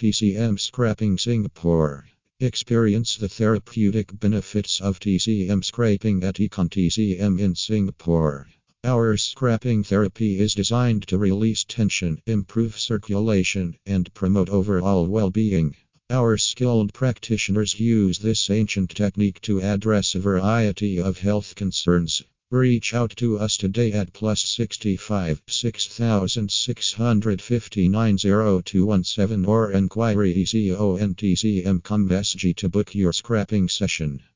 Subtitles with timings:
[0.00, 2.06] TCM Scrapping Singapore.
[2.40, 8.48] Experience the therapeutic benefits of TCM scraping at Econ TCM in Singapore.
[8.82, 15.76] Our scrapping therapy is designed to release tension, improve circulation, and promote overall well being.
[16.08, 22.22] Our skilled practitioners use this ancient technique to address a variety of health concerns.
[22.52, 30.32] Reach out to us today at plus 65 6659 0217 or inquiry
[32.08, 34.20] SG to book your scrapping session.